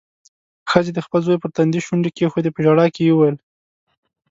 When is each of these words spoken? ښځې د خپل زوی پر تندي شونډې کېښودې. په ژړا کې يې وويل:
ښځې 0.71 0.91
د 0.93 0.99
خپل 1.05 1.19
زوی 1.25 1.37
پر 1.41 1.49
تندي 1.55 1.79
شونډې 1.85 2.11
کېښودې. 2.17 2.51
په 2.53 2.59
ژړا 2.65 2.85
کې 2.95 3.01
يې 3.07 3.13
وويل: 3.15 3.37